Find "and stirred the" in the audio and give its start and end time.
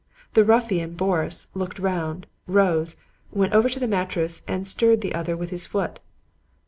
4.47-5.13